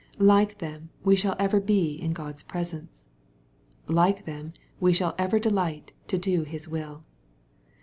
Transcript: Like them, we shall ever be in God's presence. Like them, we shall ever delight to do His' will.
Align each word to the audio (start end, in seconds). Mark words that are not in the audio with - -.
Like 0.17 0.57
them, 0.57 0.89
we 1.03 1.15
shall 1.15 1.35
ever 1.37 1.59
be 1.59 1.91
in 1.93 2.11
God's 2.13 2.41
presence. 2.41 3.05
Like 3.85 4.25
them, 4.25 4.53
we 4.79 4.93
shall 4.93 5.13
ever 5.19 5.37
delight 5.37 5.91
to 6.07 6.17
do 6.17 6.41
His' 6.41 6.67
will. 6.67 7.03